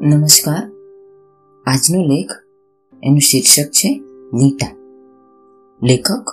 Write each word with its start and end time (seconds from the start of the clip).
નમસ્કાર. 0.00 0.62
આજનો 1.66 1.98
લેખ 2.02 2.30
એનું 3.02 3.18
શીર્ષક 3.18 3.70
છે 3.70 3.88
લીટા 4.34 4.68
લેખક 5.82 6.30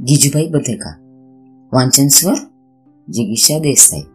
ગીજુભાઈ 0.00 0.48
બધેકા 0.48 0.94
વાંચન 1.72 2.08
સ્વર 2.08 2.38
જિગીષા 3.08 3.58
દેસાઈ. 3.58 4.06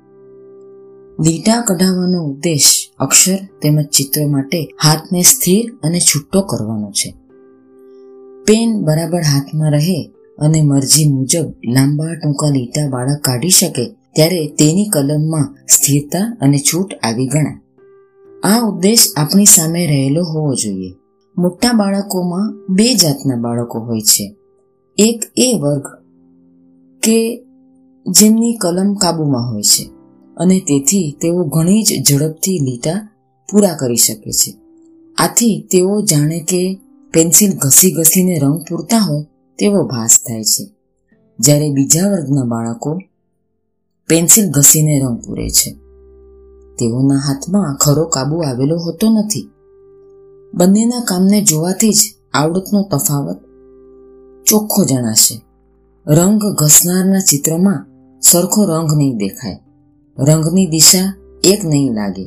લીટા 1.25 1.61
કઢાવવાનો 1.61 2.23
ઉદ્દેશ 2.23 2.71
અક્ષર 2.99 3.37
તેમજ 3.61 3.85
ચિત્રો 3.87 4.27
માટે 4.27 4.59
હાથને 4.83 5.21
સ્થિર 5.21 5.69
અને 5.83 5.99
છૂટો 5.99 6.41
કરવાનો 6.41 6.89
છે. 6.91 7.09
પેન 8.47 8.69
બરાબર 8.85 9.21
હાથમાં 9.21 9.71
રહે 9.71 9.99
અને 10.39 10.61
મરજી 10.61 11.07
મુજબ 11.11 11.47
લાંબા 11.65 12.13
ટૂંકા 12.23 12.49
લીટા 12.49 12.89
બાળક 12.89 13.21
કાઢી 13.21 13.49
શકે, 13.49 13.85
ત્યારે 14.15 14.41
તેની 14.59 14.89
કલમમાં 14.89 15.47
સ્થિરતા 15.67 16.37
અને 16.41 16.57
છૂટ 16.57 16.93
આવી 17.03 17.27
ગણાય. 17.27 17.66
આ 18.47 18.59
ઉદ્દેશ 18.59 19.13
આપણી 19.17 19.45
સામે 19.45 19.87
રહેલો 19.87 20.23
હોવો 20.23 20.53
જોઈએ. 20.53 20.93
મોટા 21.37 21.73
બાળકોમાં 21.73 22.65
બે 22.69 22.93
જાતના 22.93 23.35
બાળકો 23.35 23.79
હોય 23.79 24.01
છે. 24.01 24.35
એક 24.97 25.23
એ 25.37 25.59
વર્ગ 25.61 25.87
કે 27.03 27.45
જેમની 28.07 28.53
કલમ 28.53 28.93
કાબુમાં 28.93 29.51
હોય 29.51 29.61
છે 29.61 29.83
અને 30.37 30.59
તેથી 30.59 31.17
તેઓ 31.21 31.43
ઘણી 31.43 31.83
જ 31.83 32.07
ઝડપથી 32.09 32.59
લીટા 32.59 33.09
પૂરા 33.51 33.75
કરી 33.75 33.95
શકે 33.95 34.31
છે. 34.31 34.51
આથી 35.17 35.67
તેઓ 35.71 36.01
જાણે 36.01 36.39
કે 36.39 36.79
પેન્સિલ 37.13 37.57
ઘસી 37.57 37.91
ઘસીને 37.91 38.39
રંગ 38.39 38.61
પૂરતા 38.69 38.97
હોય 38.97 39.25
તેવો 39.59 39.87
ભાસ 39.87 40.19
થાય 40.27 40.43
છે. 40.43 40.69
જ્યારે 41.39 41.69
બીજા 41.69 42.11
વર્ગના 42.11 42.43
બાળકો 42.43 42.99
પેન્સિલ 44.07 44.49
ઘસીને 44.49 44.99
રંગ 44.99 45.19
પૂરે 45.25 45.49
છે. 45.49 45.86
તેઓના 46.79 47.15
હાથમાં 47.15 47.75
ખરો 47.75 48.05
કાબુ 48.05 48.37
આવેલો 48.39 48.77
હોતો 48.77 49.09
નથી. 49.09 49.49
બંનેના 50.53 50.99
કામને 50.99 51.41
જોવાથી 51.41 51.89
જ 51.89 51.97
આવડતનો 52.33 52.87
તફાવત 52.91 53.37
ચોખ્ખો 54.45 54.83
જણાશે. 54.83 55.41
રંગ 56.07 56.39
ઘસનારના 56.55 57.19
ચિત્રમાં 57.19 57.85
સરખો 58.21 58.65
રંગ 58.65 58.97
નહીં 58.97 59.17
દેખાય. 59.17 59.59
રંગની 60.19 60.67
દિશા 60.67 61.13
એક 61.43 61.65
નહીં 61.65 61.93
લાગે. 61.93 62.25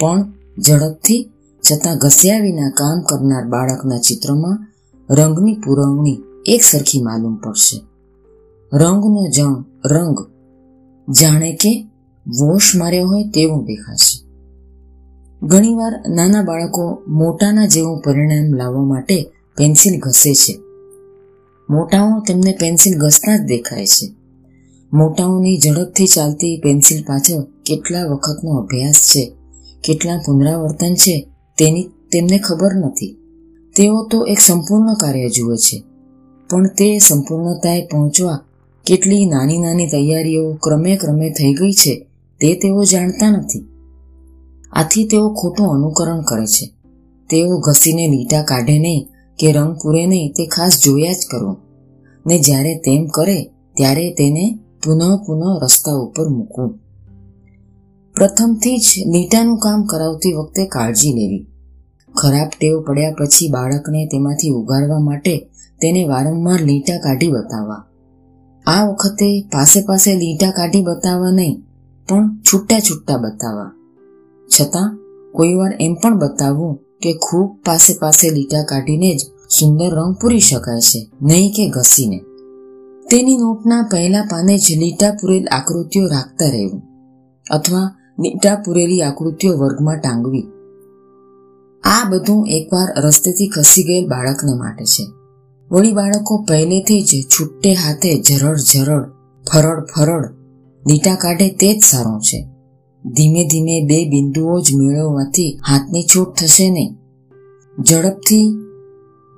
પણ 0.00 0.32
ઝડપથી 0.60 1.30
છતાં 1.72 1.98
ઘસ્યા 1.98 2.40
વિના 2.40 2.70
કામ 2.70 3.00
કરનાર 3.00 3.48
બાળકના 3.48 3.98
ચિત્રમાં 3.98 4.66
રંગની 5.10 5.54
પુરવણી 5.54 6.22
એક 6.46 6.62
સરખી 6.62 7.02
માલુમ 7.02 7.34
પડશે. 7.34 7.80
રંગનો 8.72 9.26
જણ 9.36 9.64
રંગ 9.86 10.18
જાણે 11.12 11.52
કે 11.52 11.91
વોશ 12.26 12.76
માર્યો 12.76 13.08
હોય 13.08 13.24
તેવું 13.24 13.64
દેખાશે. 13.64 14.24
ઘણીવાર 15.46 16.04
નાના 16.08 16.42
બાળકો 16.42 17.02
મોટાના 17.08 17.66
જેવું 17.66 18.00
પરિણામ 18.00 18.54
લાવવા 18.54 18.84
માટે 18.84 19.22
પેન્સિલ 19.56 20.00
ઘસે 20.00 20.34
છે. 20.34 20.58
મોટાઓ 21.70 22.20
તેમને 22.20 22.52
પેન્સિલ 22.52 22.98
ઘસતા 22.98 23.36
જ 23.36 23.40
દેખાય 23.40 23.86
છે. 23.86 24.12
મોટાઓની 24.92 25.58
ઝડપથી 25.58 26.06
ચાલતી 26.06 26.60
પેન્સિલ 26.64 27.02
પાછળ 27.02 27.42
કેટલા 27.42 28.04
વખતનો 28.04 28.50
અભ્યાસ 28.50 28.94
છે, 28.94 29.32
કેટલા 29.84 30.16
પુનરાવર્તન 30.26 30.94
છે, 30.94 31.28
તેની 31.58 31.90
તેમને 32.12 32.38
ખબર 32.38 32.74
નથી. 32.74 33.16
તેઓ 33.76 34.08
તો 34.10 34.26
એક 34.26 34.38
સંપૂર્ણ 34.38 34.94
કાર્ય 34.94 35.28
જુએ 35.28 35.56
છે, 35.56 35.82
પણ 36.50 36.66
તે 36.66 36.98
સંપૂર્ણતાએ 36.98 37.86
પહોંચવા 37.86 38.40
કેટલી 38.86 39.26
નાની 39.26 39.58
નાની 39.58 39.86
તૈયારીઓ 39.86 40.52
ક્રમે 40.62 40.96
ક્રમે 40.96 41.30
થઈ 41.30 41.52
ગઈ 41.52 41.72
છે 41.72 42.06
તે 42.42 42.54
તેઓ 42.54 42.84
જાણતા 42.84 43.30
નથી. 43.30 43.68
આથી 44.72 45.04
તેઓ 45.04 45.34
ખોટું 45.34 45.66
અનુકરણ 45.68 46.22
કરે 46.22 46.46
છે. 46.46 46.66
તેઓ 47.30 47.58
ઘસીને 47.58 48.08
લીટા 48.08 48.42
કાઢે 48.42 48.78
નહીં 48.78 49.08
કે 49.38 49.52
રંગ 49.52 49.76
પૂરે 49.82 50.06
નહીં 50.06 50.32
તે 50.32 50.46
ખાસ 50.46 50.82
જોયા 50.84 51.12
જ 51.12 51.16
કરો. 51.30 51.56
ને 52.26 52.38
જ્યારે 52.38 52.74
તેમ 52.74 53.06
કરે, 53.06 53.44
ત્યારે 53.76 54.10
તેને 54.10 54.58
પુનઃ 54.84 55.16
પુનઃ 55.26 55.62
રસ્તા 55.62 55.92
ઉપર 55.92 56.28
મૂકવું. 56.28 56.78
પ્રથમથી 58.14 58.78
જ 58.78 58.82
લીટાનું 59.06 59.58
કામ 59.58 59.82
કરાવતી 59.82 60.32
વખતે 60.32 60.66
કાળજી 60.66 61.12
લેવી. 61.12 61.46
ખરાબ 62.14 62.48
ટેવ 62.60 62.80
પડ્યા 62.80 63.12
પછી 63.12 63.48
બાળકને 63.50 64.06
તેમાંથી 64.06 64.48
ઉગારવા 64.48 64.98
માટે 64.98 65.38
તેને 65.80 66.04
વારંવાર 66.04 66.60
લીટા 66.60 66.98
કાઢી 66.98 67.28
બતાવવા. 67.28 67.84
આ 68.66 68.86
વખતે 68.86 69.42
પાસે 69.52 69.82
પાસે 69.86 70.14
લીટા 70.14 70.50
કાઢી 70.50 70.82
બતાવવા 70.82 71.30
નહીં. 71.30 71.62
પણ 72.08 72.28
છૂટા 72.40 72.80
છૂટા 72.80 73.16
બતાવવા 73.16 73.70
છતાં 74.48 74.88
કોઈ 75.32 75.54
વાર 75.54 75.72
એમ 75.80 75.94
પણ 75.94 76.18
બતાવવું 76.18 76.74
કે 77.02 77.12
ખૂબ 77.22 77.60
પાસે 77.64 77.92
પાસે 78.00 78.30
લીટા 78.30 78.64
કાઢીને 78.64 79.16
જ 79.16 79.20
સુંદર 79.58 79.90
રંગ 79.94 80.14
પૂરી 80.20 80.40
શકાય 80.40 80.80
છે, 80.80 81.00
નહીં 81.22 81.50
કે 81.50 81.64
ઘસીને. 81.68 82.18
તેની 83.10 83.36
નોટના 83.36 83.88
પહેલા 83.90 84.28
પાને 84.30 84.58
જ 84.58 84.76
લીટા 84.78 85.12
પૂરેલ 85.20 85.46
આકૃતિઓ 85.46 86.06
રાખતા 86.06 86.50
રહેવું, 86.50 86.82
અથવા 87.50 87.86
લીટા 88.18 88.56
પૂરેલી 88.56 89.02
આકૃતિઓ 89.02 89.56
વર્ગમાં 89.56 89.98
ટાંગવી. 90.00 90.46
આ 91.84 92.04
બધું 92.10 92.46
એકવાર 92.48 92.88
રસ્તેથી 93.06 93.48
ખસી 93.48 93.82
ગયેલ 93.82 94.06
બાળકને 94.08 94.54
માટે 94.58 94.84
છે. 94.84 95.04
વળી 95.70 95.92
બાળકો 95.92 96.44
પહેલેથી 96.48 97.02
જ 97.02 97.24
છૂટે 97.24 97.74
હાથે 97.74 98.22
જરડ 98.22 98.56
જરડ, 98.72 99.04
ફરડ 99.44 99.84
ફરડ 99.84 100.41
લીટા 100.88 101.14
કાઢે 101.14 101.48
તે 101.48 101.78
જ 101.78 101.82
સારું 101.82 102.20
છે. 102.20 102.46
ધીમે 103.12 103.48
ધીમે 103.48 103.80
બે 103.80 104.08
બિંદુઓ 104.08 104.60
જ 104.60 104.74
મેળવવાથી 104.74 105.58
હાથની 105.68 106.02
છૂટ 106.02 106.34
થશે 106.34 106.70
નહીં. 106.70 106.94
ઝડપથી 107.82 108.54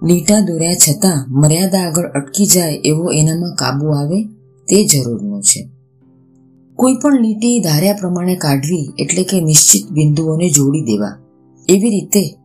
લીટા 0.03 0.41
દોર્યા 0.41 0.75
છતાં 0.75 1.41
મર્યાદા 1.41 1.79
આગળ 1.79 2.05
અટકી 2.05 2.47
જાય 2.47 2.73
એવો 2.85 3.11
એનામાં 3.11 3.55
કાબુ 3.55 3.89
આવે 3.89 4.25
તે 4.69 4.85
જરૂરનું 4.85 5.43
છે. 5.43 5.69
કોઈ 6.77 6.95
પણ 6.95 7.23
લીટી 7.23 7.61
ધાર્યા 7.61 7.93
પ્રમાણે 7.93 8.37
કાઢવી 8.37 8.93
એટલે 8.99 9.23
કે 9.23 9.41
નિશ્ચિત 9.41 9.93
બિંદુઓને 9.93 10.49
જોડી 10.49 10.81
દેવા. 10.81 11.17
એવી 11.69 11.91
રીતે 11.91 12.37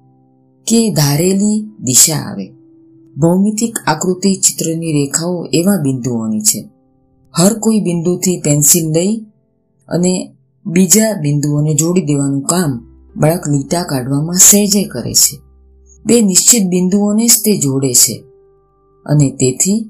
કે 0.67 0.89
ધારેલી 0.89 1.69
દિશા 1.79 2.16
આવે. 2.16 2.49
ભૌમિતિક 3.17 3.79
આકૃતિ 3.87 4.35
ચિત્રની 4.35 4.93
રેખાઓ 4.93 5.47
એવા 5.53 5.81
બિંદુઓની 5.81 6.39
છે. 6.39 6.78
હર 7.34 7.59
કોઈ 7.59 7.79
બિંદુથી 7.79 8.41
પેન્સિલ 8.41 8.91
લઈ 8.91 9.16
અને 9.88 10.31
બીજા 10.66 11.13
બિંદુઓને 11.22 11.73
જોડી 11.73 12.01
દેવાનું 12.01 12.41
કામ 12.41 12.72
બાળક 13.16 13.47
લીટા 13.50 13.84
કાઢવામાં 13.84 14.35
સહેજે 14.35 14.84
કરે 14.84 15.13
છે. 15.13 15.35
બે 16.06 16.22
નિશ્ચિત 16.22 16.63
બિંદુઓને 16.67 17.28
જ 17.28 17.31
તે 17.45 17.57
જોડે 17.57 17.94
છે 17.94 18.23
અને 19.06 19.29
તેથી 19.31 19.90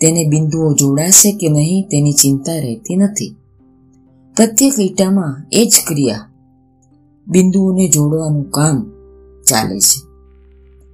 તેને 0.00 0.24
બિંદુઓ 0.24 0.72
જોડાશે 0.74 1.32
કે 1.32 1.48
નહીં 1.48 1.88
તેની 1.88 2.12
ચિંતા 2.12 2.54
રહેતી 2.54 2.96
નથી. 2.96 3.34
પ્રત્યેક 4.36 4.78
લીટામાં 4.78 5.46
એ 5.52 5.64
જ 5.64 5.74
ક્રિયા 5.88 6.28
બિંદુઓને 7.26 7.88
જોડવાનું 7.88 8.50
કામ 8.50 8.76
ચાલે 9.42 9.78
છે. 9.80 9.98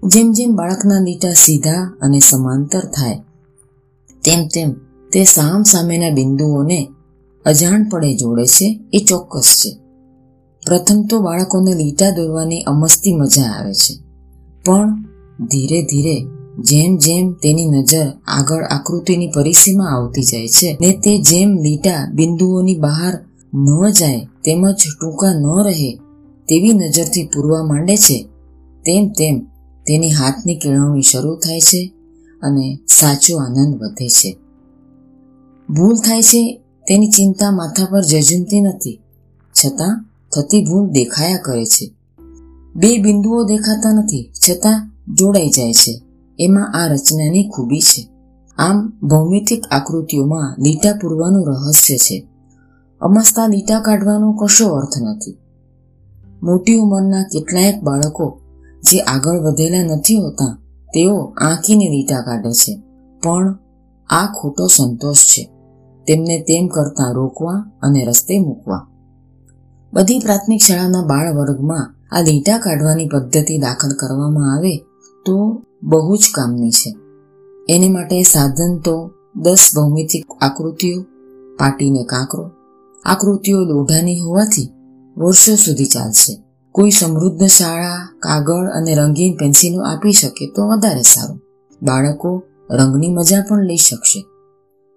જેમ 0.02 0.32
જેમ 0.32 0.50
બાળકના 0.56 1.00
લીટા 1.00 1.32
સીધા 1.32 1.98
અને 2.00 2.18
સમાંતર 2.18 2.80
થાય, 2.80 3.18
તેમ 4.22 4.46
તેમ 4.46 4.70
તે 5.12 5.24
સામ 5.24 5.62
સામેના 5.62 6.10
બિંદુઓને 6.10 6.88
અજાણપણે 7.44 8.16
જોડે 8.16 8.46
છે, 8.46 8.80
એ 8.92 9.04
ચોક્કસ 9.08 9.56
છે. 9.56 9.78
પ્રથમ 10.66 11.06
તો 11.10 11.20
બાળકોને 11.20 11.74
લીટા 11.74 12.10
દોરવાની 12.10 12.62
અમસ્તી 12.62 13.12
મજા 13.12 13.42
આવે 13.42 13.74
છે. 13.74 13.94
પણ 14.64 15.04
ધીરે 15.46 15.82
ધીરે 15.82 16.26
જેમ 16.60 16.96
જેમ 16.96 17.32
તેની 17.32 17.66
નજર 17.66 18.12
આગળ 18.26 18.62
આકૃતિની 18.62 19.28
પરિસીમા 19.34 19.84
આવતી 19.84 20.22
જાય 20.22 20.48
છે 20.48 20.78
ને 20.80 20.92
તે 20.92 21.18
જેમ 21.18 21.58
લીટા 21.58 22.10
બિંદુઓની 22.14 22.78
બહાર 22.78 23.18
ન 23.54 23.90
જાય, 23.90 24.28
તેમજ 24.44 24.74
ટૂંકા 25.00 25.32
ન 25.32 25.64
રહે 25.64 25.98
તેવી 26.48 26.72
નજરથી 26.72 27.24
પૂરવા 27.26 27.66
માંડે 27.66 27.96
છે, 27.96 28.22
તેમ 28.84 29.08
તેમ 29.08 29.40
તેની 29.86 30.10
હાથની 30.10 30.54
કેળવણી 30.54 31.02
શરૂ 31.02 31.36
થાય 31.36 31.60
છે 31.60 31.92
અને 32.42 32.78
સાચો 32.88 33.36
આનંદ 33.36 33.82
વધે 33.82 34.08
છે. 34.08 34.36
ભૂલ 35.76 35.96
થાય 35.96 36.22
છે 36.22 36.62
તેની 36.88 37.06
ચિંતા 37.06 37.50
માથા 37.50 37.84
પર 37.92 38.02
જજુમતી 38.02 38.60
નથી. 38.60 39.00
છતાં 39.52 40.06
થતી 40.34 40.64
ભૂલ 40.64 40.90
દેખાયા 40.90 41.38
કરે 41.44 41.64
છે. 41.64 41.94
બે 42.76 42.98
બિંદુઓ 42.98 43.44
દેખાતા 43.44 43.92
નથી, 43.92 44.32
છતાં 44.50 44.90
જોડાઈ 45.14 45.48
જાય 45.48 45.72
છે. 45.72 46.02
એમાં 46.38 46.72
આ 46.72 46.86
રચનાની 46.86 47.48
ખૂબી 47.48 47.80
છે. 47.80 48.08
આમ 48.58 48.88
ભૌમિતિક 48.88 49.64
આકૃતિઓમાં 49.70 50.56
લીટા 50.62 50.92
પૂરવાનું 50.92 51.46
રહસ્ય 51.46 51.96
છે. 51.96 52.28
અમસ્તા 53.00 53.46
લીટા 53.46 53.80
કાઢવાનો 53.80 54.32
કશો 54.32 54.68
અર્થ 54.68 55.02
નથી. 55.02 55.36
મોટી 56.42 56.76
ઉંમરના 56.76 57.22
કેટલાયક 57.22 57.82
બાળકો 57.82 58.40
જે 58.90 58.98
આગળ 58.98 59.38
વધેલા 59.38 59.94
નથી 59.94 60.16
હોતા, 60.16 60.58
તેઓ 60.94 61.34
આંકીને 61.36 61.88
લીટા 61.88 62.20
કાઢે 62.20 62.52
છે. 62.52 62.82
પણ 63.22 63.58
આ 64.10 64.26
ખોટો 64.26 64.66
સંતોષ 64.66 65.16
છે. 65.16 65.50
તેમને 66.06 66.40
તેમ 66.40 66.66
કરતા 66.66 67.12
રોકવા 67.12 67.70
અને 67.82 68.04
રસ્તે 68.04 68.38
મૂકવા. 68.38 68.86
બધી 69.92 70.18
પ્રાથમિક 70.18 70.60
શાળાના 70.60 71.02
બાળ 71.06 71.34
વર્ગમાં 71.34 71.94
આ 72.12 72.20
લીટા 72.20 72.58
કાઢવાની 72.58 73.08
પદ્ધતિ 73.08 73.58
દાખલ 73.58 73.92
કરવામાં 73.92 74.56
આવે 74.56 74.76
તો 75.26 75.62
બહુ 75.82 76.16
જ 76.16 76.20
કામની 76.34 76.70
છે. 76.70 76.96
એને 77.68 77.88
માટે 77.88 78.22
સાધન 78.22 78.78
તો 78.78 79.10
દસ 79.36 79.70
ભૌમિતિક 79.76 80.26
આકૃતિઓ, 80.40 81.02
પાટીને 81.58 82.04
કાંકરો, 82.04 82.50
આકૃતિઓ 83.04 83.60
લોઢાની 83.60 84.20
હોવાથી 84.20 84.70
વર્ષો 85.16 85.54
સુધી 85.54 85.84
ચાલશે. 85.84 86.42
કોઈ 86.72 86.90
સમૃદ્ધ 86.90 87.46
શાળા, 87.46 88.08
કાગળ 88.18 88.68
અને 88.68 88.94
રંગીન 88.94 89.36
પેન્સિલો 89.36 89.82
આપી 89.82 90.12
શકે 90.12 90.46
તો 90.46 90.68
વધારે 90.68 91.02
સારું. 91.02 91.40
બાળકો 91.82 92.42
રંગની 92.70 93.08
મજા 93.08 93.44
પણ 93.48 93.64
લઈ 93.64 93.76
શકશે. 93.76 94.24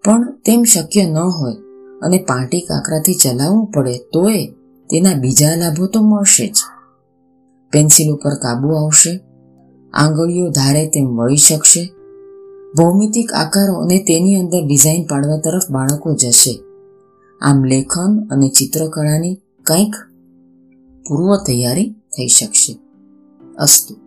પણ 0.06 0.32
તેમ 0.46 0.64
શક્ય 0.64 1.06
ન 1.06 1.18
હોય 1.18 1.54
અને 2.02 2.18
પાટી 2.18 2.62
કાકરાથી 2.62 3.14
ચલાવવું 3.14 3.72
પડે 3.72 3.98
તોય 3.98 4.46
તેના 4.90 5.14
બીજા 5.14 5.56
લાભો 5.56 5.88
તો 5.88 6.02
મળશે 6.02 6.48
જ. 6.48 6.56
પેન્સિલ 7.72 8.12
ઉપર 8.12 8.30
કાબુ 8.30 8.70
આવશે, 8.70 9.20
આંગળીઓ 9.94 10.50
ધારે 10.50 10.88
તેમ 10.88 11.06
વળી 11.06 11.38
શકશે, 11.38 11.92
ભૌમિતિક 12.78 13.34
આકારો 13.34 13.74
અને 13.74 14.00
તેની 14.00 14.36
અંદર 14.36 14.68
ડિઝાઇન 14.68 15.04
પાડવા 15.04 15.38
તરફ 15.38 15.72
બાળકો 15.72 16.14
જશે. 16.14 16.60
આમ 17.42 17.64
લેખન 17.64 18.28
અને 18.32 18.50
ચિત્રકળાની 18.50 19.36
કંઈક 19.64 19.96
પૂર્વ 21.10 21.36
તૈયારી 21.36 21.90
થઈ 21.90 22.28
શકશે. 22.28 22.80
અસ્તુ. 23.58 24.03